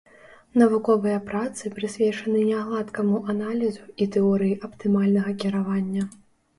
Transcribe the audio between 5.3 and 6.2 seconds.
кіравання.